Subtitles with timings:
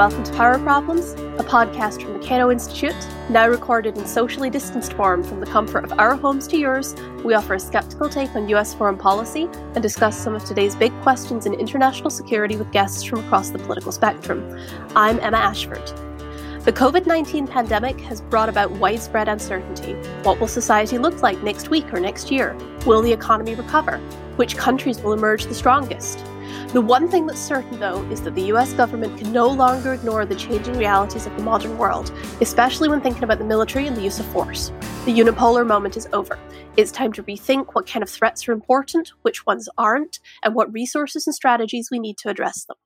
[0.00, 2.96] welcome to Power Problems, a podcast from the Cato Institute,
[3.28, 6.94] now recorded in socially distanced form from the comfort of our homes to yours.
[7.22, 10.90] We offer a skeptical take on US foreign policy and discuss some of today's big
[11.02, 14.58] questions in international security with guests from across the political spectrum.
[14.96, 15.86] I'm Emma Ashford.
[16.64, 19.92] The COVID 19 pandemic has brought about widespread uncertainty.
[20.22, 22.56] What will society look like next week or next year?
[22.86, 23.98] Will the economy recover?
[24.36, 26.24] Which countries will emerge the strongest?
[26.72, 30.24] The one thing that's certain, though, is that the US government can no longer ignore
[30.24, 34.02] the changing realities of the modern world, especially when thinking about the military and the
[34.02, 34.72] use of force.
[35.04, 36.38] The unipolar moment is over.
[36.76, 40.72] It's time to rethink what kind of threats are important, which ones aren't, and what
[40.72, 42.76] resources and strategies we need to address them.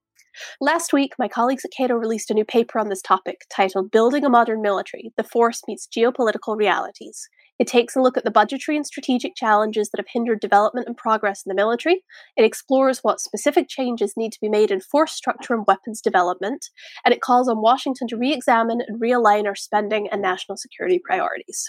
[0.60, 4.24] Last week, my colleagues at Cato released a new paper on this topic titled Building
[4.24, 7.28] a Modern Military The Force Meets Geopolitical Realities.
[7.58, 10.96] It takes a look at the budgetary and strategic challenges that have hindered development and
[10.96, 12.02] progress in the military.
[12.36, 16.66] It explores what specific changes need to be made in force structure and weapons development.
[17.04, 21.00] And it calls on Washington to re examine and realign our spending and national security
[21.04, 21.66] priorities.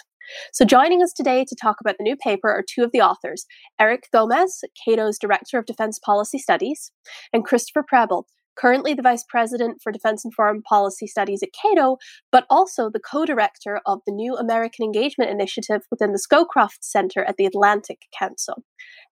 [0.52, 3.46] So, joining us today to talk about the new paper are two of the authors
[3.80, 6.90] Eric Gomez, Cato's Director of Defense Policy Studies,
[7.32, 11.96] and Christopher Preble, currently the Vice President for Defense and Foreign Policy Studies at Cato,
[12.32, 17.24] but also the co director of the new American Engagement Initiative within the Scowcroft Center
[17.24, 18.62] at the Atlantic Council.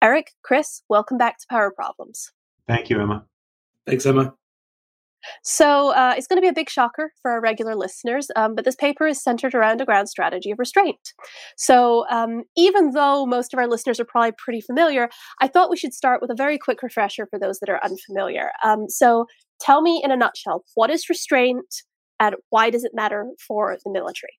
[0.02, 2.30] Eric, Chris, welcome back to Power Problems.
[2.66, 3.24] Thank you, Emma.
[3.86, 4.34] Thanks, Emma.
[5.42, 8.64] So uh, it's going to be a big shocker for our regular listeners, um, but
[8.64, 11.12] this paper is centered around a grand strategy of restraint.
[11.56, 15.08] So um, even though most of our listeners are probably pretty familiar,
[15.40, 18.50] I thought we should start with a very quick refresher for those that are unfamiliar.
[18.64, 19.26] Um, so
[19.60, 21.82] tell me in a nutshell, what is restraint
[22.20, 24.32] and why does it matter for the military?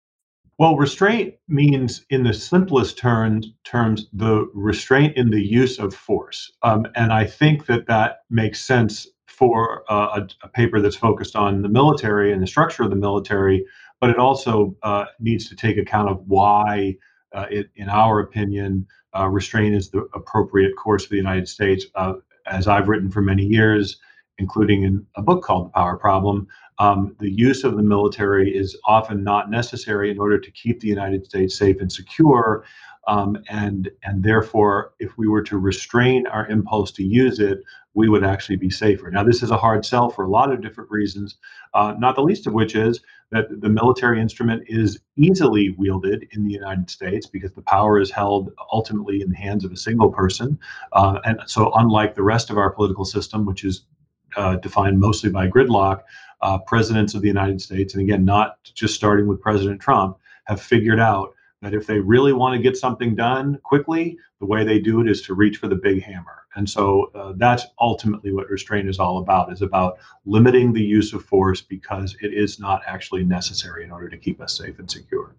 [0.57, 6.51] Well, restraint means, in the simplest terms, terms the restraint in the use of force.
[6.63, 9.07] Um, and I think that that makes sense
[9.39, 12.95] for uh, a, a, paper that's focused on the military and the structure of the
[12.97, 13.65] military,
[14.01, 16.93] but it also uh, needs to take account of why,
[17.33, 18.85] uh, it, in our opinion,
[19.17, 21.85] uh, restraint is the appropriate course for the United States.
[21.95, 22.15] Uh,
[22.47, 23.97] as I've written for many years,
[24.39, 26.45] including in a book called The Power Problem,
[26.77, 30.87] um, the use of the military is often not necessary in order to keep the
[30.89, 32.65] United States safe and secure.
[33.09, 37.63] Um, and and therefore, if we were to restrain our impulse to use it,
[37.95, 39.09] we would actually be safer.
[39.09, 41.37] Now, this is a hard sell for a lot of different reasons,
[41.73, 46.43] uh, not the least of which is that the military instrument is easily wielded in
[46.43, 50.11] the United States because the power is held ultimately in the hands of a single
[50.11, 50.59] person.
[50.93, 53.85] Uh, and so, unlike the rest of our political system, which is
[54.35, 56.01] uh, defined mostly by gridlock,
[56.41, 60.61] uh, presidents of the United States, and again, not just starting with President Trump, have
[60.61, 64.79] figured out that if they really want to get something done quickly, the way they
[64.79, 66.45] do it is to reach for the big hammer.
[66.55, 71.13] And so uh, that's ultimately what restraint is all about, is about limiting the use
[71.13, 74.89] of force because it is not actually necessary in order to keep us safe and
[74.89, 75.35] secure.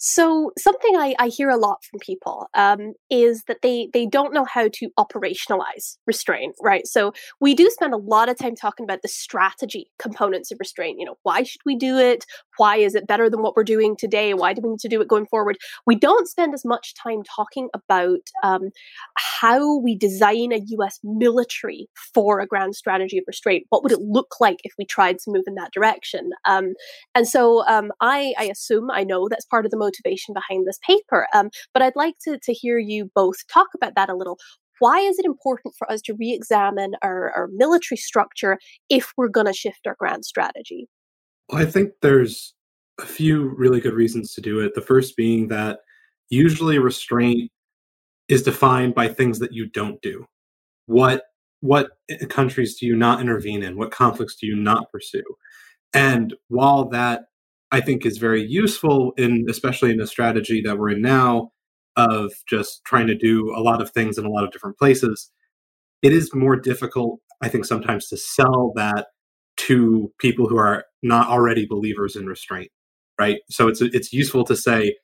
[0.00, 4.32] So something I, I hear a lot from people um, is that they they don't
[4.32, 6.86] know how to operationalize restraint, right?
[6.86, 11.00] So we do spend a lot of time talking about the strategy components of restraint.
[11.00, 12.24] You know, why should we do it?
[12.58, 14.34] Why is it better than what we're doing today?
[14.34, 15.58] Why do we need to do it going forward?
[15.84, 18.70] We don't spend as much time talking about um,
[19.16, 21.00] how we design a U.S.
[21.02, 23.66] military for a grand strategy of restraint.
[23.70, 26.30] What would it look like if we tried to move in that direction?
[26.44, 26.74] Um,
[27.16, 30.78] and so um, I, I assume I know that's part of the motivation behind this
[30.86, 31.26] paper.
[31.34, 34.38] Um, but I'd like to, to hear you both talk about that a little.
[34.80, 39.28] Why is it important for us to re examine our, our military structure if we're
[39.28, 40.88] going to shift our grand strategy?
[41.48, 42.54] Well, I think there's
[43.00, 44.74] a few really good reasons to do it.
[44.74, 45.80] The first being that
[46.30, 47.50] usually restraint
[48.28, 50.26] is defined by things that you don't do.
[50.86, 51.22] What
[51.60, 51.90] what
[52.28, 53.76] countries do you not intervene in?
[53.76, 55.24] What conflicts do you not pursue?
[55.92, 57.22] And while that
[57.70, 61.52] I think is very useful in especially in the strategy that we're in now
[61.96, 65.30] of just trying to do a lot of things in a lot of different places.
[66.00, 69.08] It is more difficult, I think, sometimes to sell that
[69.58, 72.70] to people who are not already believers in restraint,
[73.18, 73.40] right?
[73.50, 74.96] So it's it's useful to say,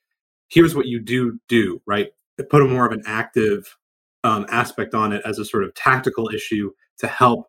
[0.48, 2.08] here's what you do do, right?
[2.50, 3.76] Put a more of an active
[4.22, 7.48] um, aspect on it as a sort of tactical issue to help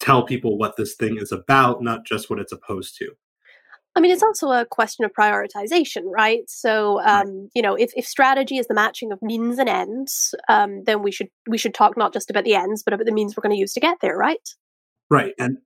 [0.00, 3.12] tell people what this thing is about, not just what it's opposed to.
[3.96, 6.42] I mean, it's also a question of prioritization, right?
[6.48, 7.48] So, um, right.
[7.54, 11.10] you know, if, if strategy is the matching of means and ends, um, then we
[11.10, 13.54] should we should talk not just about the ends, but about the means we're going
[13.54, 14.48] to use to get there, right?
[15.10, 15.56] Right, and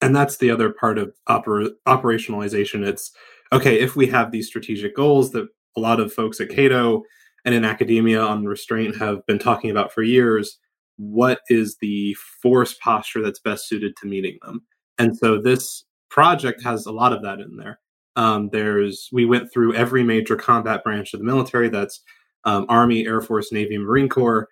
[0.00, 2.86] and that's the other part of oper- operationalization.
[2.86, 3.10] It's
[3.52, 7.02] okay if we have these strategic goals that a lot of folks at Cato
[7.44, 10.58] and in academia on restraint have been talking about for years.
[10.96, 14.60] What is the force posture that's best suited to meeting them?
[14.98, 17.80] And so this project has a lot of that in there.
[18.16, 21.68] Um, there's we went through every major combat branch of the military.
[21.68, 22.02] That's
[22.44, 24.48] um, Army, Air Force, Navy, Marine Corps,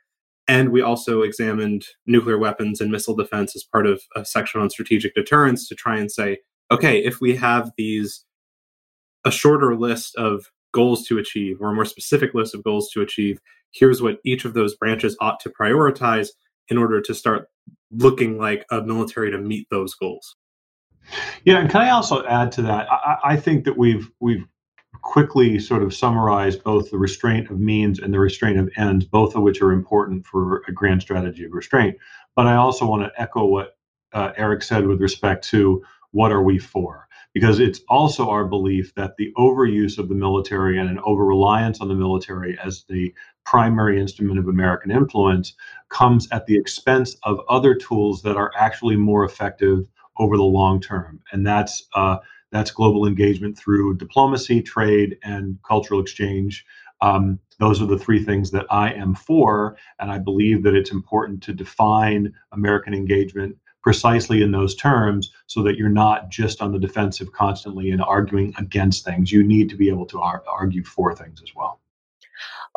[0.47, 4.71] and we also examined nuclear weapons and missile defense as part of a section on
[4.71, 6.39] strategic deterrence to try and say,
[6.71, 8.25] okay, if we have these
[9.25, 13.03] a shorter list of goals to achieve or a more specific list of goals to
[13.03, 13.41] achieve,
[13.73, 16.29] here's what each of those branches ought to prioritize
[16.69, 17.49] in order to start
[17.91, 20.37] looking like a military to meet those goals.
[21.45, 22.91] Yeah, and can I also add to that?
[22.91, 24.45] I, I think that we've we've
[25.03, 29.35] quickly sort of summarized both the restraint of means and the restraint of ends, both
[29.35, 31.97] of which are important for a grand strategy of restraint.
[32.37, 33.77] But I also want to echo what
[34.13, 35.83] uh, Eric said with respect to
[36.13, 37.07] what are we for?
[37.35, 41.81] Because it's also our belief that the overuse of the military and an over reliance
[41.81, 43.15] on the military as the
[43.45, 45.55] primary instrument of American influence
[45.89, 49.87] comes at the expense of other tools that are actually more effective
[50.19, 51.21] over the long term.
[51.33, 52.19] And that's uh,
[52.51, 56.65] that's global engagement through diplomacy, trade, and cultural exchange.
[57.01, 60.91] Um, those are the three things that I am for, and I believe that it's
[60.91, 66.73] important to define American engagement precisely in those terms so that you're not just on
[66.73, 69.33] the defensive constantly and arguing against things.
[69.33, 71.81] You need to be able to ar- argue for things as well.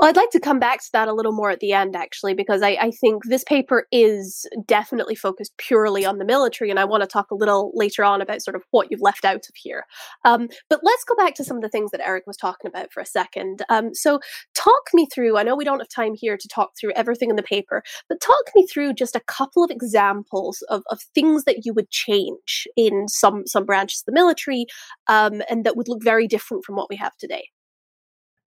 [0.02, 2.34] Well, I'd like to come back to that a little more at the end, actually,
[2.34, 6.86] because I, I, think this paper is definitely focused purely on the military, and I
[6.86, 9.56] want to talk a little later on about sort of what you've left out of
[9.56, 9.86] here.
[10.26, 12.92] Um, but let's go back to some of the things that Eric was talking about
[12.92, 13.62] for a second.
[13.70, 14.20] Um, so,
[14.56, 15.38] talk me through.
[15.38, 18.20] I know we don't have time here to talk through everything in the paper, but
[18.22, 22.68] talk me through just a couple of examples of, of things that you would change
[22.76, 24.66] in some some branches of the military,
[25.06, 27.50] um, and that would look very different from what we have today.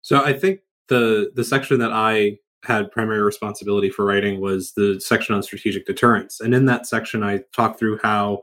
[0.02, 5.00] So, I think the the section that I had primary responsibility for writing was the
[5.00, 6.40] section on strategic deterrence.
[6.40, 8.42] And in that section, I talked through how,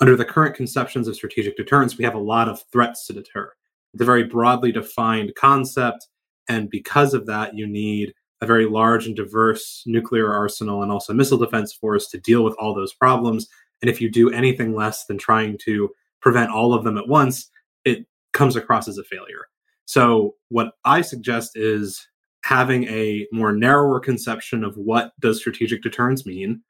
[0.00, 3.52] under the current conceptions of strategic deterrence, we have a lot of threats to deter.
[3.92, 6.08] It's a very broadly defined concept.
[6.48, 11.12] And because of that, you need a very large and diverse nuclear arsenal and also
[11.12, 13.48] missile defense force to deal with all those problems.
[13.82, 15.90] And if you do anything less than trying to
[16.20, 17.50] prevent all of them at once,
[17.84, 19.48] it comes across as a failure.
[19.86, 22.06] So what I suggest is
[22.44, 26.62] having a more narrower conception of what does strategic deterrence mean,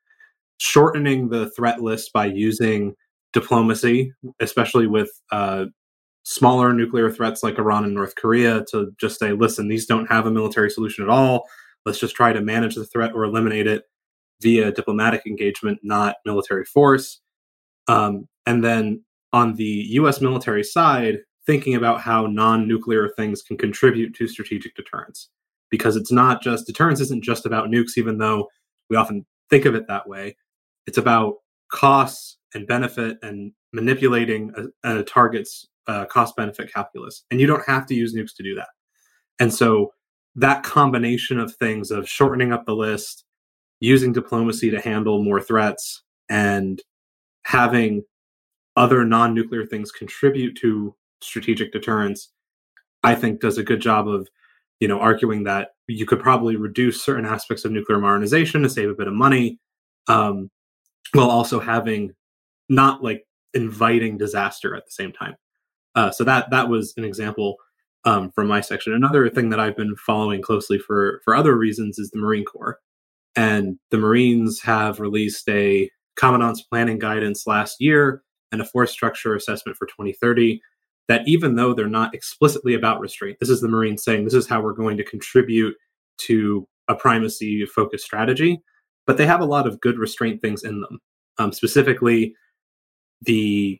[0.58, 2.94] shortening the threat list by using
[3.32, 5.66] diplomacy, especially with uh,
[6.22, 10.26] smaller nuclear threats like Iran and North Korea, to just say, listen, these don't have
[10.26, 11.44] a military solution at all.
[11.84, 13.82] Let's just try to manage the threat or eliminate it
[14.40, 17.20] via diplomatic engagement, not military force.
[17.88, 24.14] Um, and then on the US military side, thinking about how non-nuclear things can contribute
[24.16, 25.28] to strategic deterrence.
[25.70, 28.48] Because it's not just deterrence isn't just about nukes even though
[28.88, 30.36] we often think of it that way.
[30.86, 31.36] It's about
[31.72, 34.52] costs and benefit and manipulating
[34.84, 37.24] a, a target's uh, cost benefit calculus.
[37.30, 38.68] And you don't have to use nukes to do that.
[39.40, 39.92] And so
[40.36, 43.24] that combination of things of shortening up the list
[43.80, 46.80] using diplomacy to handle more threats and
[47.44, 48.02] having
[48.76, 50.94] other non-nuclear things contribute to
[51.24, 52.30] strategic deterrence,
[53.02, 54.28] I think does a good job of,
[54.80, 58.90] you know, arguing that you could probably reduce certain aspects of nuclear modernization to save
[58.90, 59.58] a bit of money,
[60.08, 60.50] um,
[61.12, 62.12] while also having
[62.68, 65.34] not like inviting disaster at the same time.
[65.94, 67.56] Uh, so that that was an example
[68.04, 68.92] um, from my section.
[68.92, 72.78] Another thing that I've been following closely for for other reasons is the Marine Corps,
[73.36, 78.22] and the Marines have released a commandant's planning guidance last year
[78.52, 80.60] and a force structure assessment for 2030
[81.08, 84.48] that even though they're not explicitly about restraint, this is the Marines saying this is
[84.48, 85.74] how we're going to contribute
[86.18, 88.60] to a primacy focused strategy,
[89.06, 90.98] but they have a lot of good restraint things in them.
[91.38, 92.34] Um, specifically,
[93.22, 93.78] the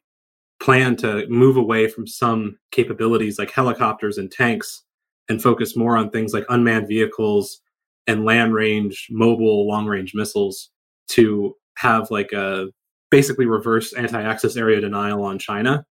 [0.60, 4.82] plan to move away from some capabilities like helicopters and tanks
[5.28, 7.60] and focus more on things like unmanned vehicles
[8.06, 10.70] and land range, mobile, long range missiles
[11.08, 12.66] to have like a
[13.10, 15.84] basically reverse anti access area denial on China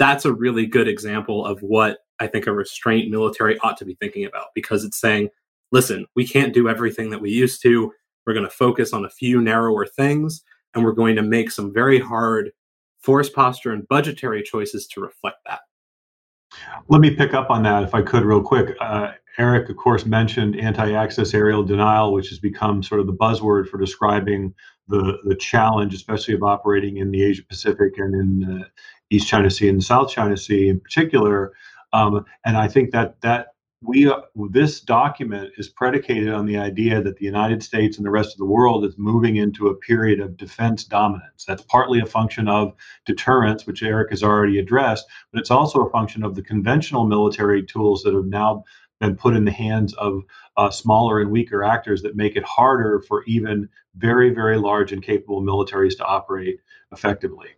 [0.00, 3.96] that's a really good example of what I think a restraint military ought to be
[4.00, 5.28] thinking about because it's saying,
[5.72, 7.92] listen, we can't do everything that we used to.
[8.26, 10.42] We're going to focus on a few narrower things
[10.74, 12.52] and we're going to make some very hard
[12.98, 15.60] force posture and budgetary choices to reflect that.
[16.88, 18.74] Let me pick up on that if I could, real quick.
[18.80, 23.12] Uh, Eric, of course, mentioned anti access area denial, which has become sort of the
[23.12, 24.54] buzzword for describing
[24.88, 28.64] the, the challenge, especially of operating in the Asia Pacific and in uh,
[29.10, 31.52] East China Sea and the South China Sea in particular.
[31.92, 33.48] Um, and I think that that
[33.82, 34.12] we
[34.50, 38.38] this document is predicated on the idea that the United States and the rest of
[38.38, 41.44] the world is moving into a period of defense dominance.
[41.46, 42.74] That's partly a function of
[43.06, 47.64] deterrence, which Eric has already addressed, but it's also a function of the conventional military
[47.64, 48.64] tools that have now
[49.00, 50.22] been put in the hands of
[50.56, 55.02] uh, smaller and weaker actors that make it harder for even very, very large and
[55.02, 56.60] capable militaries to operate
[56.92, 57.48] effectively.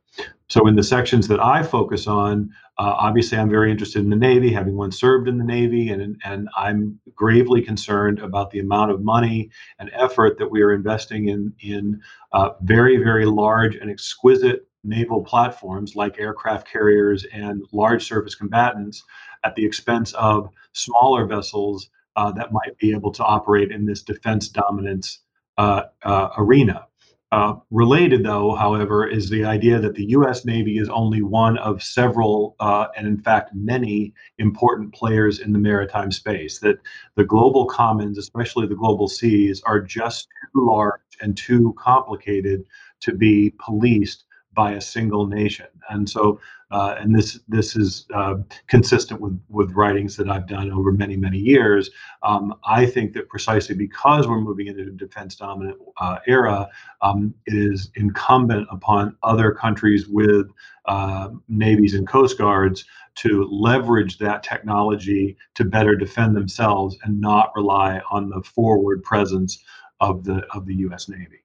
[0.49, 4.17] So, in the sections that I focus on, uh, obviously, I'm very interested in the
[4.17, 8.91] Navy, having once served in the Navy, and, and I'm gravely concerned about the amount
[8.91, 12.01] of money and effort that we are investing in, in
[12.33, 19.05] uh, very, very large and exquisite naval platforms like aircraft carriers and large surface combatants
[19.45, 24.03] at the expense of smaller vessels uh, that might be able to operate in this
[24.03, 25.21] defense dominance
[25.59, 26.87] uh, uh, arena.
[27.33, 30.45] Uh, related, though, however, is the idea that the U.S.
[30.45, 35.59] Navy is only one of several, uh, and in fact, many important players in the
[35.59, 36.59] maritime space.
[36.59, 36.77] That
[37.17, 42.67] the global commons, especially the global seas, are just too large and too complicated
[43.01, 45.67] to be policed by a single nation.
[45.91, 46.41] And so,
[46.71, 51.17] uh, and this this is uh, consistent with with writings that I've done over many
[51.17, 51.91] many years.
[52.23, 56.69] Um, I think that precisely because we're moving into a defense dominant uh, era,
[57.03, 60.51] um, it is incumbent upon other countries with
[60.87, 67.53] uh, navies and coast guards to leverage that technology to better defend themselves and not
[67.55, 69.63] rely on the forward presence
[70.01, 71.09] of the of the U.S.
[71.09, 71.43] Navy.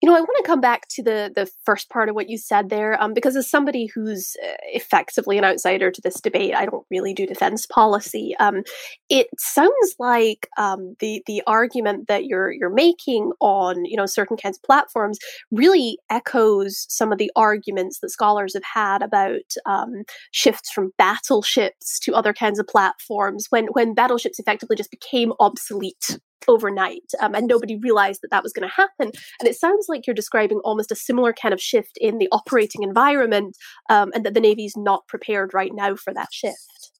[0.00, 2.38] You know, I want to come back to the the first part of what you
[2.38, 6.66] said there, um, because as somebody who's uh, effectively an outsider to this debate, I
[6.66, 8.32] don't really do defense policy.
[8.38, 8.62] Um,
[9.08, 14.36] it sounds like um, the the argument that you're you're making on you know certain
[14.36, 15.18] kinds of platforms
[15.50, 21.98] really echoes some of the arguments that scholars have had about um, shifts from battleships
[22.00, 27.46] to other kinds of platforms when when battleships effectively just became obsolete overnight um, and
[27.46, 29.10] nobody realized that that was going to happen.
[29.40, 32.82] And it sounds like you're describing almost a similar kind of shift in the operating
[32.82, 33.56] environment
[33.90, 36.92] um, and that the navy's not prepared right now for that shift.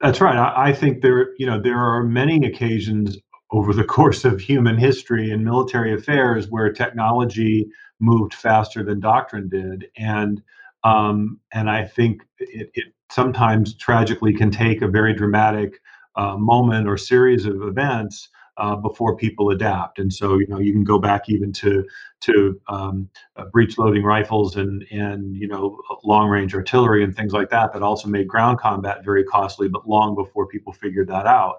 [0.00, 0.36] That's right.
[0.36, 3.16] I, I think there you know there are many occasions
[3.52, 7.66] over the course of human history and military affairs where technology
[8.00, 9.86] moved faster than doctrine did.
[9.96, 10.42] And
[10.84, 15.78] um, and I think it, it sometimes tragically can take a very dramatic
[16.16, 19.98] uh, moment or series of events uh, before people adapt.
[19.98, 21.84] And so, you know, you can go back even to
[22.20, 27.32] to um, uh, breech loading rifles and and you know long range artillery and things
[27.32, 31.26] like that that also made ground combat very costly, but long before people figured that
[31.26, 31.56] out.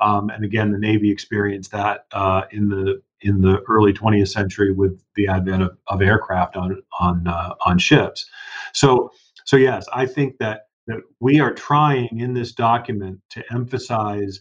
[0.00, 4.70] Um, and again, the Navy experienced that uh, in the in the early 20th century
[4.70, 8.28] with the advent of, of aircraft on on uh, on ships.
[8.72, 9.10] So
[9.44, 14.40] so yes, I think that that we are trying in this document to emphasize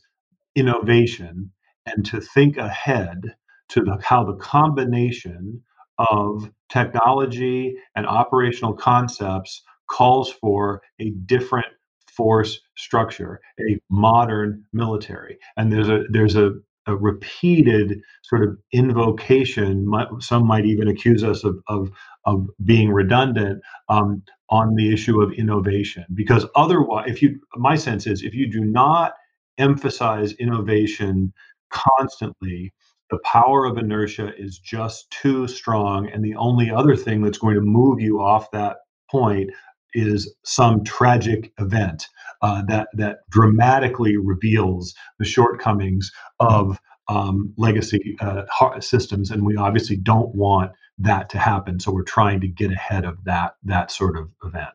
[0.56, 1.52] innovation
[1.86, 3.36] and to think ahead
[3.70, 5.62] to the, how the combination
[5.98, 11.68] of technology and operational concepts calls for a different
[12.10, 15.38] force structure, a modern military.
[15.58, 16.52] And there's a there's a,
[16.88, 19.92] a repeated sort of invocation.
[20.20, 21.92] Some might even accuse us of of,
[22.26, 28.06] of being redundant um, on the issue of innovation, because otherwise, if you, my sense
[28.06, 29.14] is, if you do not
[29.58, 31.34] emphasize innovation
[31.74, 32.74] constantly,
[33.10, 36.10] the power of inertia is just too strong.
[36.10, 38.78] And the only other thing that's going to move you off that
[39.12, 39.50] point
[39.94, 42.08] is some tragic event
[42.42, 48.44] uh, that that dramatically reveals the shortcomings of um, legacy uh,
[48.80, 51.80] systems, and we obviously don't want that to happen.
[51.80, 54.74] So we're trying to get ahead of that that sort of event.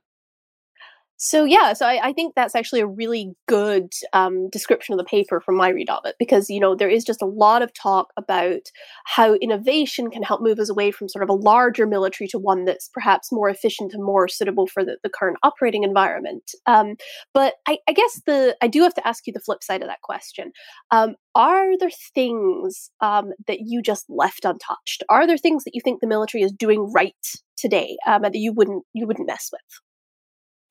[1.20, 5.04] So yeah, so I, I, think that's actually a really good um, description of the
[5.04, 7.74] paper from my read of it because you know there is just a lot of
[7.74, 8.60] talk about
[9.04, 12.64] how innovation can help move us away from sort of a larger military to one
[12.66, 16.52] that's perhaps more efficient and more suitable for the, the current operating environment.
[16.66, 16.94] Um,
[17.34, 19.88] but I, I, guess the I do have to ask you the flip side of
[19.88, 20.52] that question.
[20.92, 25.02] Um, are there things um, that you just left untouched?
[25.08, 27.12] Are there things that you think the military is doing right
[27.56, 29.87] today um, that you wouldn't you wouldn't mess with?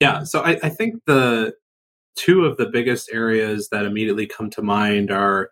[0.00, 1.54] Yeah, so I, I think the
[2.16, 5.50] two of the biggest areas that immediately come to mind are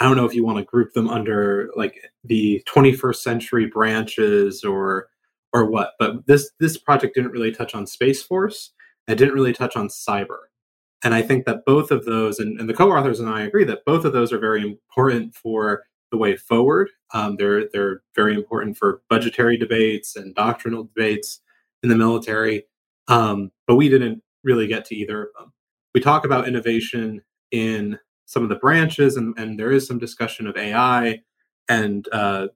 [0.00, 4.64] I don't know if you want to group them under like the 21st century branches
[4.64, 5.08] or
[5.52, 8.72] or what, but this this project didn't really touch on Space Force.
[9.06, 10.38] It didn't really touch on cyber.
[11.04, 13.84] And I think that both of those, and, and the co-authors and I agree that
[13.84, 16.88] both of those are very important for the way forward.
[17.12, 21.40] Um, they're they're very important for budgetary debates and doctrinal debates
[21.82, 22.64] in the military.
[23.08, 25.52] Um, but we didn't really get to either of them.
[25.94, 30.46] We talk about innovation in some of the branches, and, and there is some discussion
[30.46, 31.20] of AI
[31.68, 32.48] and uh,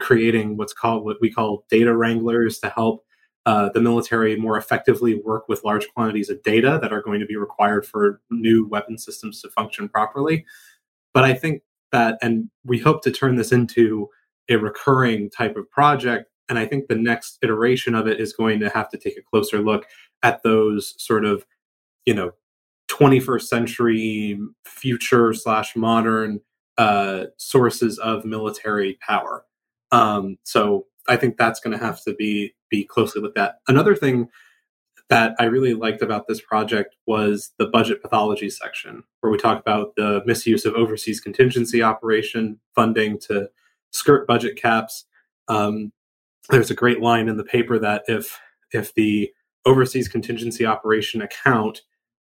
[0.00, 3.04] creating what's called what we call data wranglers to help
[3.46, 7.26] uh, the military more effectively work with large quantities of data that are going to
[7.26, 10.46] be required for new weapon systems to function properly.
[11.12, 14.08] But I think that, and we hope to turn this into
[14.48, 16.30] a recurring type of project.
[16.48, 19.22] And I think the next iteration of it is going to have to take a
[19.22, 19.86] closer look
[20.22, 21.46] at those sort of,
[22.04, 22.32] you know,
[22.88, 26.40] 21st century future slash modern
[26.76, 29.44] uh, sources of military power.
[29.90, 33.56] Um, so I think that's going to have to be be closely looked at.
[33.68, 34.28] Another thing
[35.10, 39.60] that I really liked about this project was the budget pathology section, where we talk
[39.60, 43.50] about the misuse of overseas contingency operation funding to
[43.92, 45.04] skirt budget caps.
[45.48, 45.92] Um,
[46.50, 48.38] there's a great line in the paper that if
[48.72, 49.32] if the
[49.64, 51.82] overseas contingency operation account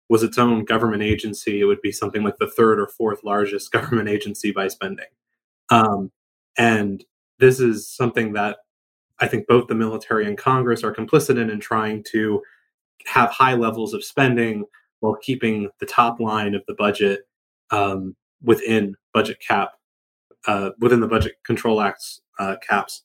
[0.10, 3.72] was its own government agency, it would be something like the third or fourth largest
[3.72, 5.06] government agency by spending.
[5.70, 6.12] Um,
[6.58, 7.04] and
[7.40, 8.58] this is something that
[9.20, 12.42] I think both the military and Congress are complicit in in trying to
[13.06, 14.66] have high levels of spending
[15.00, 17.22] while keeping the top line of the budget
[17.72, 19.72] um, within budget cap,
[20.48, 23.04] uh, within the Budget Control Act's uh, caps.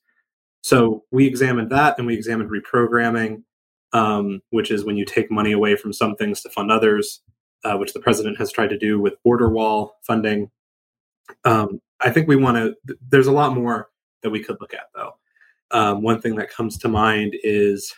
[0.66, 3.44] So we examined that and we examined reprogramming,
[3.92, 7.20] um, which is when you take money away from some things to fund others,
[7.62, 10.50] uh, which the president has tried to do with border wall funding.
[11.44, 13.90] Um, I think we want to, there's a lot more
[14.24, 15.12] that we could look at though.
[15.70, 17.94] Um, one thing that comes to mind is,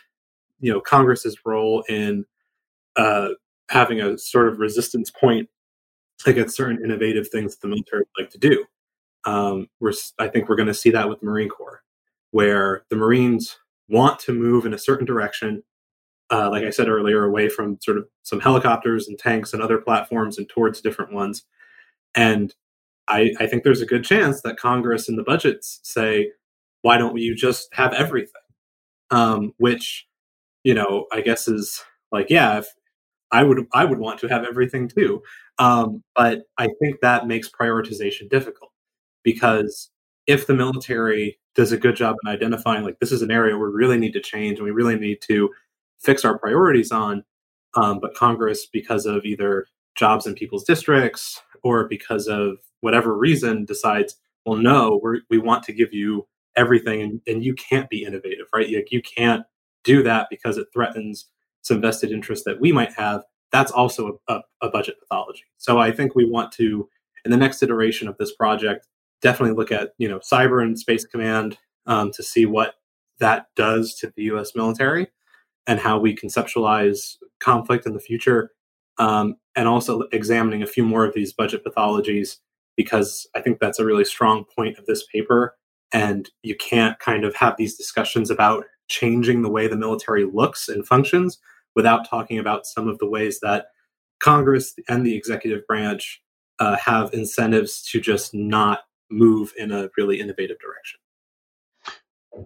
[0.59, 2.23] you know, Congress's role in
[2.97, 3.29] uh,
[3.71, 5.49] having a sort of resistance point
[6.27, 8.63] against certain innovative things that the military would like to do.
[9.25, 11.81] Um, we're, I think we're going to see that with Marine Corps,
[12.31, 13.57] where the Marines
[13.87, 15.63] want to move in a certain direction,
[16.31, 19.79] uh, like I said earlier, away from sort of some helicopters and tanks and other
[19.79, 21.43] platforms and towards different ones.
[22.15, 22.53] And
[23.07, 26.31] I, I think there's a good chance that Congress and the budgets say,
[26.81, 28.41] why don't you just have everything?
[29.11, 30.07] Um, which,
[30.63, 32.67] you know, I guess is like, yeah, if
[33.31, 35.21] I would, I would want to have everything too.
[35.57, 38.71] Um, but I think that makes prioritization difficult
[39.23, 39.89] because
[40.27, 43.67] if the military does a good job in identifying like this is an area we
[43.67, 45.49] really need to change and we really need to
[45.99, 47.21] fix our priorities on,
[47.73, 53.65] um, but Congress, because of either jobs in people's districts or because of whatever reason,
[53.65, 58.47] decides, well, no, we want to give you everything and, and you can't be innovative
[58.53, 58.71] right?
[58.71, 59.43] Like you can't
[59.83, 61.25] do that because it threatens
[61.61, 63.23] some vested interest that we might have.
[63.51, 65.43] That's also a, a, a budget pathology.
[65.57, 66.87] So i think we want to
[67.25, 68.87] in the next iteration of this project
[69.21, 72.75] definitely look at you know cyber and space command um, to see what
[73.19, 75.07] that does to the us military
[75.67, 78.51] and how we conceptualize conflict in the future
[78.97, 82.37] um, and also examining a few more of these budget pathologies
[82.75, 85.55] because i think that's a really strong point of this paper.
[85.91, 90.69] And you can't kind of have these discussions about changing the way the military looks
[90.69, 91.39] and functions
[91.75, 93.67] without talking about some of the ways that
[94.19, 96.21] Congress and the executive branch
[96.59, 100.99] uh, have incentives to just not move in a really innovative direction.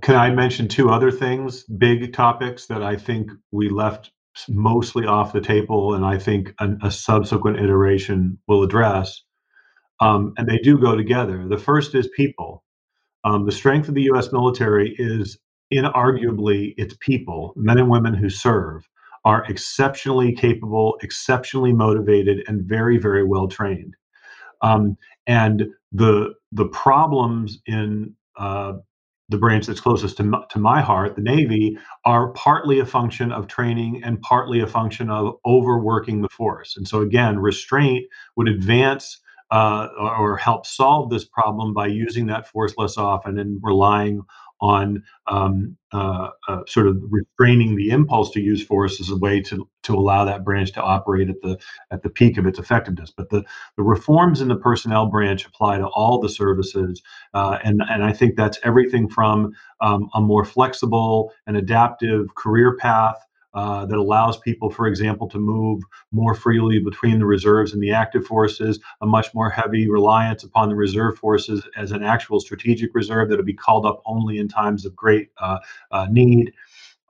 [0.02, 4.12] Can I mention two other things, big topics that I think we left
[4.50, 9.24] mostly off the table, and I think a, subsequent iteration will address?
[10.00, 11.48] Um, and they do go together.
[11.48, 12.64] The first is people.
[13.24, 14.32] Um, the strength of the U.S.
[14.32, 15.38] military is
[15.74, 18.88] inarguably its people, men and women who serve,
[19.26, 23.96] are exceptionally capable, exceptionally motivated, and very, very well trained.
[24.62, 28.74] Um, and the the problems in uh,
[29.30, 33.48] the branch that's closest to, to my heart, the Navy, are partly a function of
[33.48, 36.76] training and partly a function of overworking the force.
[36.78, 38.06] And so, again, restraint
[38.36, 39.20] would advance
[39.52, 44.22] uh, or, help solve this problem by using that force less often and relying
[44.64, 49.42] on um, uh, uh, sort of restraining the impulse to use force as a way
[49.42, 51.60] to to allow that branch to operate at the
[51.92, 53.12] at the peak of its effectiveness.
[53.16, 53.44] But the
[53.76, 57.02] the reforms in the personnel branch apply to all the services,
[57.34, 62.78] uh, and and I think that's everything from um, a more flexible and adaptive career
[62.78, 63.18] path
[63.54, 67.92] uh, that allows people, for example, to move more freely between the reserves and the
[67.92, 72.94] active forces, a much more heavy reliance upon the reserve forces as an actual strategic
[72.96, 75.60] reserve that'll be called up only in times of great uh,
[75.92, 76.52] uh, need.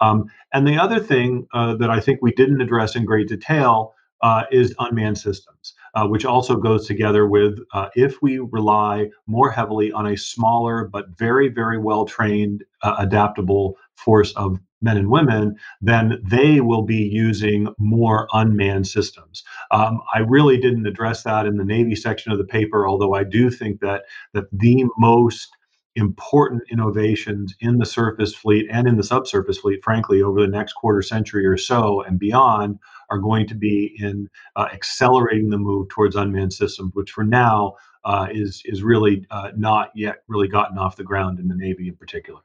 [0.01, 3.93] Um, and the other thing uh, that I think we didn't address in great detail
[4.21, 7.59] uh, is unmanned systems, uh, which also goes together with
[7.95, 14.33] if we rely more heavily on a smaller but very, very well trained, adaptable force
[14.33, 19.43] of men and women, then they will be using more unmanned systems.
[19.71, 23.23] Um, I really didn't address that in the Navy section of the paper, although I
[23.23, 24.03] do think that
[24.33, 25.49] that the most
[25.95, 30.73] important innovations in the surface fleet and in the subsurface fleet, frankly, over the next
[30.73, 32.79] quarter century or so and beyond,
[33.09, 37.73] are going to be in uh, accelerating the move towards unmanned systems, which for now
[38.05, 41.87] uh, is is really uh, not yet really gotten off the ground in the Navy
[41.87, 42.41] in particular.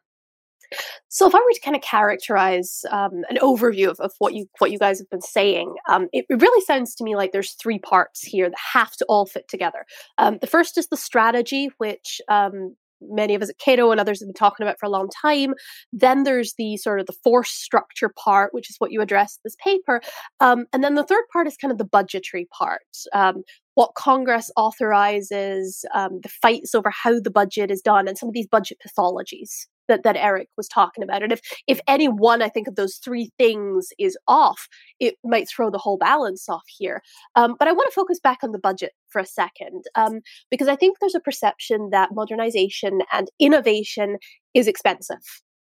[1.09, 4.47] So, if I were to kind of characterize um, an overview of, of what you
[4.59, 7.53] what you guys have been saying, um, it, it, really sounds to me like there's
[7.53, 9.87] three parts here that have to all fit together.
[10.18, 14.21] Um, the first is the strategy, which um, many of us at Cato and others
[14.21, 15.55] have been talking about for a long time.
[15.92, 19.40] Then there's the sort of the force structure part, which is what you address in
[19.44, 20.01] this paper.
[20.40, 22.83] Um, and then the third part is kind of the budgetary part.
[23.12, 23.44] Um,
[23.75, 28.35] what Congress authorizes, um, the fights over how the budget is done, and some of
[28.35, 31.22] these budget pathologies that, that Eric was talking about.
[31.22, 34.68] And if if any one, I think, of those three things is off,
[35.01, 37.03] it might throw the whole balance off here.
[37.35, 40.20] Um, but I want to focus back on the budget for a second, um,
[40.51, 44.16] because I think there's a perception that modernization and innovation
[44.55, 45.18] is expensive.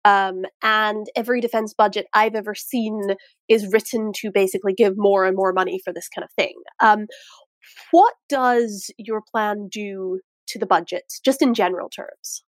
[0.06, 3.14] Um, and every defense budget I've ever seen
[3.48, 6.54] is written to basically give more and more money for this kind of thing.
[6.80, 7.06] Um,
[7.90, 12.43] what does your plan do to the budget, just in general terms?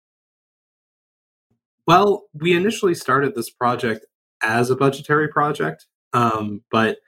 [1.86, 4.06] Well, we initially started this project
[4.42, 6.98] as a budgetary project, um, but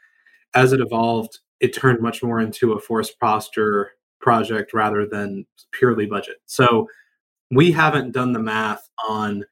[0.55, 6.07] as it evolved, it turned much more into a force posture project rather than purely
[6.07, 6.37] budget.
[6.47, 6.89] So
[7.51, 9.45] we haven't done the math on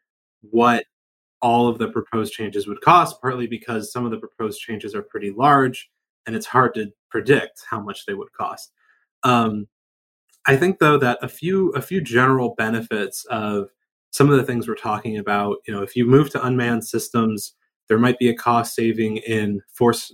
[0.43, 0.87] what
[1.43, 5.03] all of the proposed changes would cost, partly because some of the proposed changes are
[5.03, 5.91] pretty large
[6.27, 8.73] and it's hard to predict how much they would cost.
[9.25, 9.69] Um,
[10.47, 13.71] I think though that a few a few general benefits of
[14.17, 17.53] some of the things we're talking about, you know, if you move to unmanned systems,
[17.87, 20.11] there might be a cost saving in force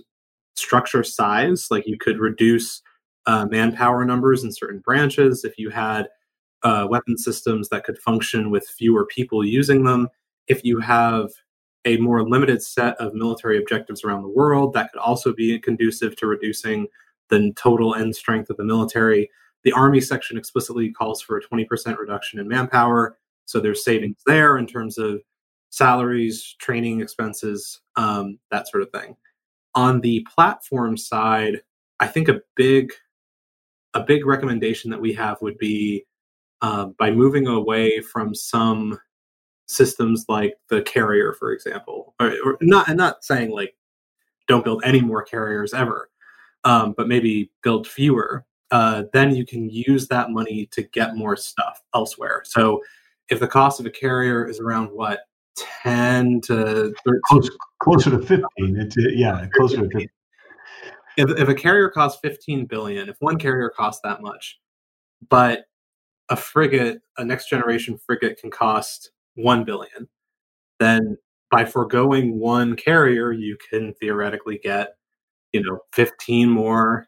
[0.57, 1.67] structure size.
[1.71, 2.81] Like you could reduce
[3.27, 6.09] uh, manpower numbers in certain branches if you had
[6.63, 10.09] uh, weapon systems that could function with fewer people using them.
[10.47, 11.29] If you have
[11.85, 16.17] a more limited set of military objectives around the world, that could also be conducive
[16.17, 16.87] to reducing
[17.29, 19.29] the total end strength of the military.
[19.63, 23.17] The Army section explicitly calls for a 20% reduction in manpower.
[23.45, 25.21] So there's savings there in terms of
[25.69, 29.15] salaries, training expenses, um, that sort of thing.
[29.75, 31.61] On the platform side,
[31.99, 32.91] I think a big
[33.95, 36.05] a big recommendation that we have would be
[36.61, 38.99] uh, by moving away from some
[39.67, 42.87] systems like the carrier, for example, or, or not.
[42.87, 43.75] And not saying like
[44.47, 46.09] don't build any more carriers ever,
[46.63, 48.45] um, but maybe build fewer.
[48.71, 52.41] Uh, then you can use that money to get more stuff elsewhere.
[52.45, 52.81] So
[53.29, 55.21] if the cost of a carrier is around what
[55.83, 58.43] 10 to 13, Close, closer to 15
[58.77, 60.07] it's uh, yeah closer to 15
[61.15, 64.59] if, if a carrier costs 15 billion if one carrier costs that much
[65.29, 65.65] but
[66.29, 70.07] a frigate a next generation frigate can cost 1 billion
[70.79, 71.17] then
[71.51, 74.95] by foregoing one carrier you can theoretically get
[75.53, 77.07] you know 15 more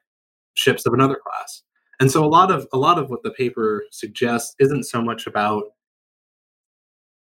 [0.55, 1.61] ships of another class.
[1.99, 5.27] And so a lot of a lot of what the paper suggests isn't so much
[5.27, 5.63] about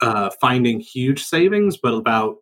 [0.01, 2.37] uh, finding huge savings, but about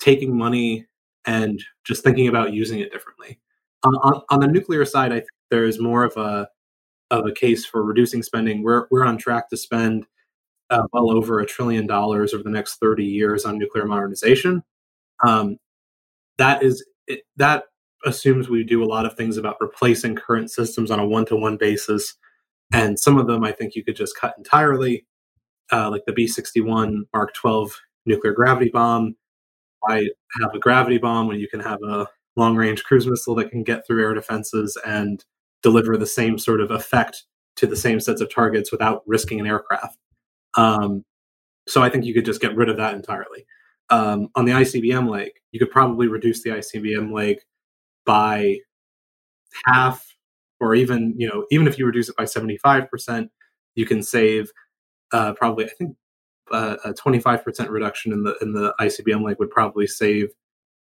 [0.00, 0.86] taking money
[1.24, 3.38] and just thinking about using it differently.
[3.84, 6.48] On, on, on the nuclear side, I think there is more of a
[7.10, 8.62] of a case for reducing spending.
[8.62, 10.06] We're we're on track to spend
[10.70, 14.62] uh, well over a trillion dollars over the next thirty years on nuclear modernization.
[15.24, 15.58] Um,
[16.38, 17.64] that is it, that
[18.04, 21.36] assumes we do a lot of things about replacing current systems on a one to
[21.36, 22.14] one basis,
[22.72, 25.06] and some of them I think you could just cut entirely
[25.72, 29.16] uh, like the B 61 Mark 12 nuclear gravity bomb.
[29.88, 30.08] I
[30.40, 33.62] have a gravity bomb when you can have a long range cruise missile that can
[33.62, 35.24] get through air defenses and
[35.62, 37.24] deliver the same sort of effect
[37.56, 39.96] to the same sets of targets without risking an aircraft.
[40.56, 41.04] Um,
[41.66, 43.46] so I think you could just get rid of that entirely.
[43.90, 47.38] Um, on the ICBM leg, you could probably reduce the ICBM leg
[48.04, 48.58] by
[49.64, 50.04] half,
[50.60, 53.30] or even you know even if you reduce it by seventy five percent,
[53.74, 54.50] you can save
[55.12, 55.96] uh, probably I think
[56.50, 60.28] uh, a 25% reduction in the in the ICBM leg would probably save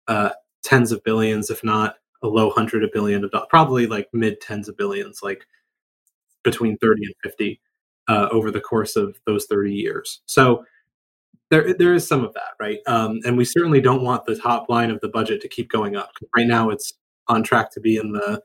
[0.08, 0.32] uh,
[0.64, 4.42] tens of billions, if not a low hundred of billion of dollars, probably like mid
[4.42, 5.46] tens of billions, like
[6.44, 7.62] between 30 and 50
[8.08, 10.22] uh, over the course of those 30 years.
[10.26, 10.66] So
[11.50, 12.80] there there is some of that, right?
[12.88, 15.96] Um, and we certainly don't want the top line of the budget to keep going
[15.96, 16.12] up.
[16.36, 16.94] Right now, it's
[17.28, 18.42] on track to be in the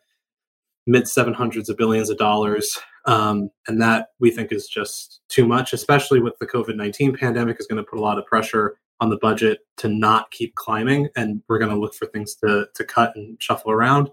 [0.87, 2.79] mid 700s of billions of dollars.
[3.07, 7.59] Um, and that we think is just too much, especially with the COVID 19 pandemic,
[7.61, 11.09] is going to put a lot of pressure on the budget to not keep climbing,
[11.17, 14.11] and we're going to look for things to to cut and shuffle around.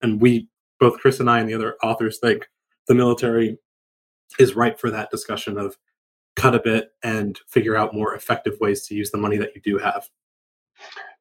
[0.00, 0.48] And we,
[0.80, 2.48] both Chris and I, and the other authors, think
[2.88, 3.58] the military
[4.38, 5.76] is ripe for that discussion of
[6.36, 9.60] cut a bit and figure out more effective ways to use the money that you
[9.60, 10.08] do have.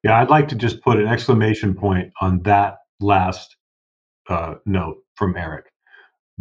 [0.04, 3.58] Yeah, I'd like to just put an exclamation point on that last
[4.30, 5.71] uh, note from Eric.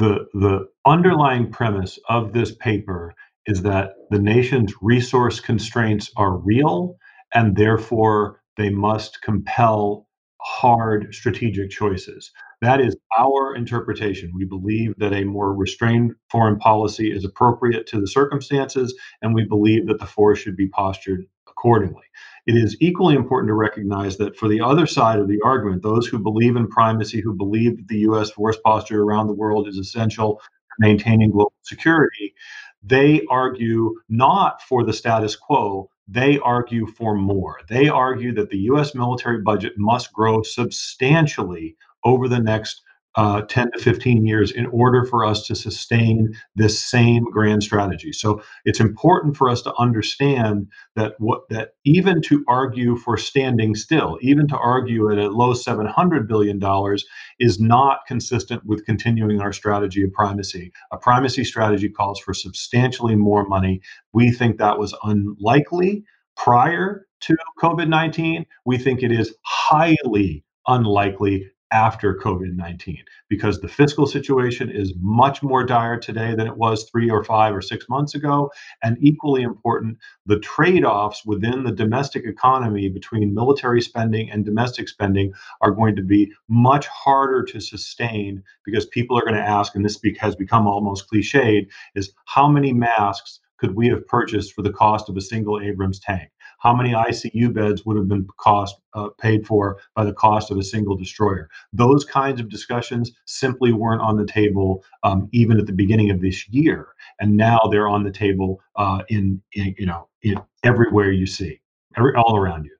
[0.00, 3.14] The the underlying premise of this paper
[3.46, 6.96] is that the nation's resource constraints are real
[7.34, 10.08] and therefore they must compel
[10.40, 12.32] hard strategic choices.
[12.62, 14.32] That is our interpretation.
[14.34, 19.44] We believe that a more restrained foreign policy is appropriate to the circumstances, and we
[19.46, 21.26] believe that the force should be postured
[21.60, 22.02] accordingly.
[22.46, 26.06] It is equally important to recognize that for the other side of the argument, those
[26.06, 28.30] who believe in primacy, who believe that the U.S.
[28.30, 32.34] force posture around the world is essential to maintaining global security,
[32.82, 37.60] they argue not for the status quo, they argue for more.
[37.68, 42.82] They argue that the US military budget must grow substantially over the next
[43.16, 48.12] uh, 10 to 15 years in order for us to sustain this same grand strategy.
[48.12, 53.74] So it's important for us to understand that what that even to argue for standing
[53.74, 57.04] still, even to argue at a low 700 billion dollars
[57.40, 60.72] is not consistent with continuing our strategy of primacy.
[60.92, 63.80] A primacy strategy calls for substantially more money.
[64.12, 66.04] We think that was unlikely
[66.36, 68.46] prior to COVID 19.
[68.64, 75.42] We think it is highly unlikely after COVID 19 because the fiscal situation is much
[75.42, 78.50] more dire today than it was three or five or six months ago.
[78.83, 84.88] And equally important, the trade offs within the domestic economy between military spending and domestic
[84.88, 89.74] spending are going to be much harder to sustain because people are going to ask,
[89.74, 94.62] and this has become almost cliched, is how many masks could we have purchased for
[94.62, 96.30] the cost of a single Abrams tank?
[96.60, 100.58] How many ICU beds would have been cost uh, paid for by the cost of
[100.58, 101.48] a single destroyer.
[101.72, 106.20] Those kinds of discussions simply weren't on the table um, even at the beginning of
[106.20, 111.10] this year, and now they're on the table uh, in, in, you know in everywhere
[111.10, 111.60] you see,
[111.96, 112.76] every, all around you.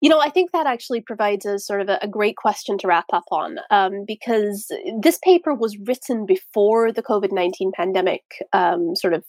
[0.00, 2.86] You know, I think that actually provides a sort of a, a great question to
[2.86, 4.70] wrap up on um, because
[5.00, 8.22] this paper was written before the COVID 19 pandemic
[8.52, 9.24] um, sort of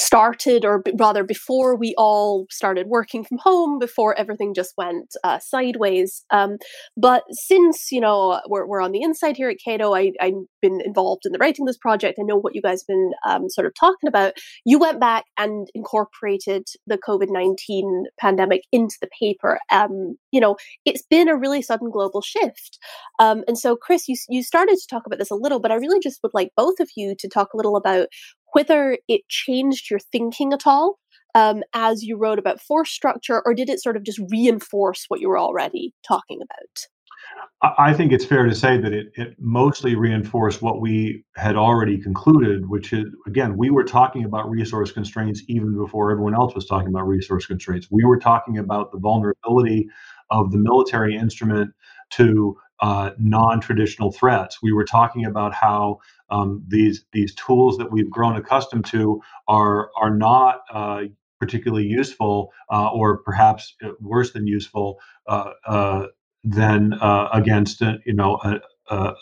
[0.00, 5.14] started, or b- rather before we all started working from home, before everything just went
[5.22, 6.24] uh, sideways.
[6.30, 6.56] Um,
[6.96, 10.80] but since you know we're, we're on the inside here at Cato, I, I've been
[10.84, 12.18] involved in the writing this project.
[12.18, 14.32] I know what you guys have been um, sort of talking about.
[14.64, 19.60] You went back and incorporated the COVID nineteen pandemic into the paper.
[19.70, 22.78] Um, you know, it's been a really sudden global shift.
[23.18, 25.76] Um, and so, Chris, you you started to talk about this a little, but I
[25.76, 28.06] really just would like both of you to talk a little about
[28.52, 30.98] whether it changed your thinking at all
[31.34, 35.20] um, as you wrote about force structure, or did it sort of just reinforce what
[35.20, 36.86] you were already talking about?
[37.62, 42.00] I think it's fair to say that it, it mostly reinforced what we had already
[42.00, 46.66] concluded, which is, again, we were talking about resource constraints even before everyone else was
[46.66, 47.88] talking about resource constraints.
[47.90, 49.88] We were talking about the vulnerability
[50.30, 51.72] of the military instrument
[52.10, 54.62] to uh, non-traditional threats.
[54.62, 59.90] We were talking about how um, these these tools that we've grown accustomed to are
[60.00, 61.02] are not uh,
[61.38, 66.06] particularly useful, uh, or perhaps uh, worse than useful, uh, uh,
[66.44, 66.94] than
[67.32, 68.60] against you know a,
[68.94, 69.14] a,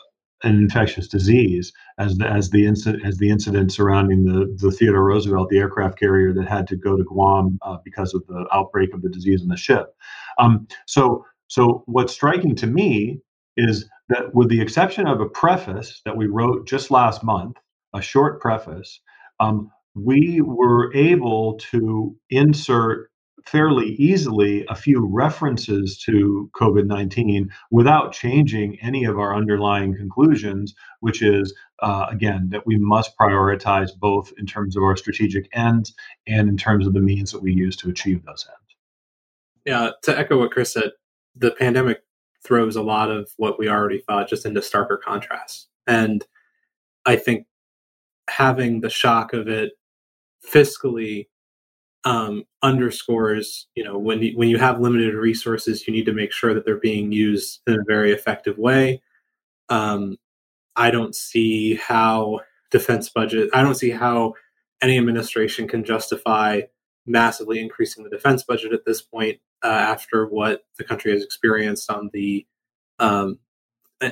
[0.44, 5.04] an infectious disease, as the as the incident as the incident surrounding the the Theodore
[5.04, 9.02] Roosevelt, the aircraft carrier that had to go to Guam because of the outbreak of
[9.02, 9.96] the disease in the ship.
[10.38, 13.20] Um, so so what's striking to me
[13.58, 17.56] is that with the exception of a preface that we wrote just last month,
[17.94, 19.00] a short preface,
[19.40, 23.10] um, we were able to insert
[23.44, 30.74] fairly easily a few references to COVID 19 without changing any of our underlying conclusions,
[31.00, 35.94] which is, uh, again, that we must prioritize both in terms of our strategic ends
[36.26, 38.76] and in terms of the means that we use to achieve those ends.
[39.64, 40.92] Yeah, to echo what Chris said,
[41.34, 42.02] the pandemic
[42.44, 45.68] throws a lot of what we already thought just into starker contrast.
[45.86, 46.24] And
[47.06, 47.46] I think
[48.28, 49.72] having the shock of it
[50.46, 51.28] fiscally
[52.04, 56.32] um, underscores, you know, when you, when you have limited resources, you need to make
[56.32, 59.02] sure that they're being used in a very effective way.
[59.68, 60.16] Um,
[60.76, 63.50] I don't see how defense budget.
[63.52, 64.34] I don't see how
[64.80, 66.62] any administration can justify
[67.08, 71.90] massively increasing the defense budget at this point uh, after what the country has experienced
[71.90, 72.46] on the
[72.98, 73.38] um,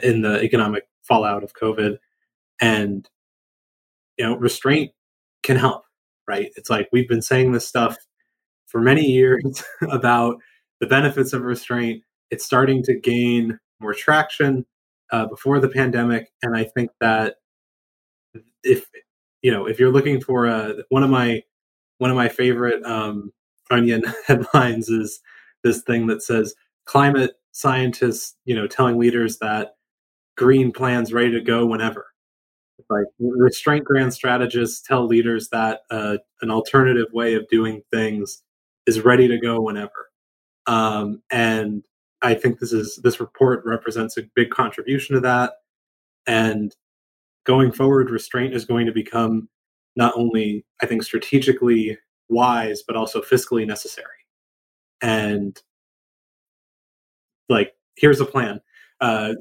[0.02, 1.98] in the economic fallout of COVID,
[2.60, 3.08] and
[4.16, 4.92] you know, restraint
[5.42, 5.82] can help.
[6.26, 6.50] Right?
[6.56, 7.96] It's like we've been saying this stuff
[8.66, 10.38] for many years about
[10.80, 12.02] the benefits of restraint.
[12.30, 14.66] It's starting to gain more traction
[15.12, 17.36] uh, before the pandemic, and I think that
[18.64, 18.86] if
[19.42, 21.42] you know if you're looking for a one of my
[21.98, 23.32] one of my favorite um,
[23.70, 25.20] onion headlines is
[25.64, 26.54] this thing that says
[26.84, 29.76] climate scientists you know telling leaders that
[30.36, 32.06] green plans ready to go whenever.
[32.90, 38.42] Like restraint grand strategists tell leaders that uh, an alternative way of doing things
[38.86, 40.10] is ready to go whenever.
[40.66, 41.82] Um, and
[42.22, 45.54] i think this is this report represents a big contribution to that.
[46.26, 46.74] And
[47.44, 49.48] going forward restraint is going to become
[49.96, 51.96] not only i think strategically
[52.28, 54.06] wise but also fiscally necessary
[55.02, 55.62] and
[57.48, 58.60] like here's a plan
[59.00, 59.34] uh,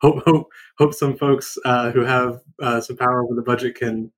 [0.00, 0.48] hope hope
[0.78, 4.10] hope some folks uh, who have uh, some power over the budget can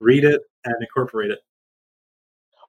[0.00, 1.40] read it and incorporate it.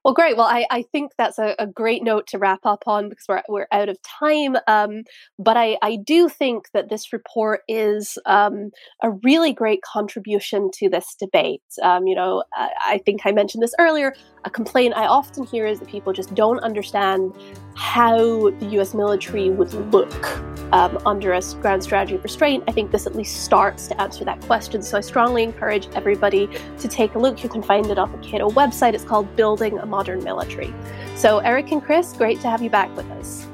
[0.06, 0.36] Well, great.
[0.36, 3.42] Well, I, I think that's a, a great note to wrap up on because we're,
[3.48, 4.56] we're out of time.
[4.68, 5.02] Um,
[5.36, 8.70] but I, I do think that this report is um,
[9.02, 11.60] a really great contribution to this debate.
[11.82, 14.14] Um, you know, I, I think I mentioned this earlier.
[14.44, 17.34] A complaint I often hear is that people just don't understand
[17.74, 20.24] how the US military would look
[20.72, 22.62] um, under a grand strategy of restraint.
[22.68, 24.82] I think this at least starts to answer that question.
[24.82, 27.42] So I strongly encourage everybody to take a look.
[27.42, 28.94] You can find it on the Cato website.
[28.94, 30.74] It's called Building a Modern Military.
[31.14, 33.46] So, Eric and Chris, great to have you back with us.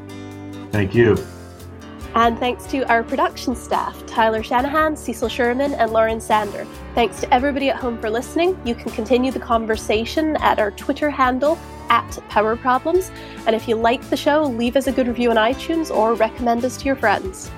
[0.72, 1.16] Thank you.
[2.16, 6.66] And thanks to our production staff, Tyler Shanahan, Cecil Sherman, and Lauren Sander.
[6.96, 8.61] Thanks to everybody at home for listening.
[8.64, 11.57] You can continue the conversation at our Twitter handle
[11.88, 13.12] at Power Problems.
[13.46, 16.64] And if you like the show, leave us a good review on iTunes or recommend
[16.64, 17.52] us to your friends.